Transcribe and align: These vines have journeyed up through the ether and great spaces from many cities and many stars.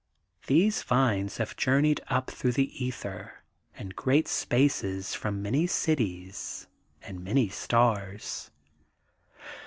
These 0.47 0.81
vines 0.81 1.37
have 1.37 1.55
journeyed 1.55 2.01
up 2.07 2.31
through 2.31 2.53
the 2.53 2.83
ether 2.83 3.43
and 3.75 3.95
great 3.95 4.27
spaces 4.27 5.13
from 5.13 5.43
many 5.43 5.67
cities 5.67 6.65
and 7.03 7.23
many 7.23 7.49
stars. 7.49 8.49